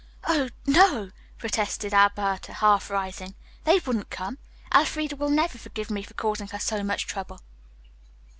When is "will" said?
5.15-5.29